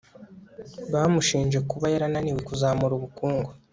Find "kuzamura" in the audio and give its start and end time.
2.47-2.93